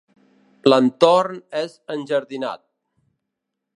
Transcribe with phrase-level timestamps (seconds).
[0.73, 2.63] L'entorn és enjardinat.